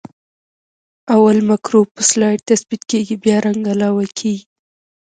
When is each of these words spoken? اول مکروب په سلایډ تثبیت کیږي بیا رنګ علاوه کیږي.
اول 1.15 1.37
مکروب 1.49 1.87
په 1.95 2.03
سلایډ 2.09 2.39
تثبیت 2.49 2.81
کیږي 2.91 3.15
بیا 3.23 3.37
رنګ 3.45 3.61
علاوه 3.73 4.05
کیږي. 4.19 4.45